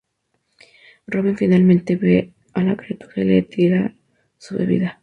Robin 1.05 1.37
finalmente 1.37 1.95
ve 1.95 2.33
a 2.53 2.63
la 2.63 2.75
criatura, 2.75 3.13
y 3.17 3.23
le 3.23 3.41
tira 3.43 3.93
su 4.39 4.57
bebida. 4.57 4.97